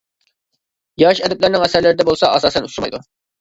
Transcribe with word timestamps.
ياش 1.03 1.11
ئەدىبلەرنىڭ 1.27 1.67
ئەسەرلىرىدە 1.67 2.09
بولسا 2.09 2.31
ئاساسەن 2.33 2.69
ئۇچرىمايدۇ. 2.71 3.05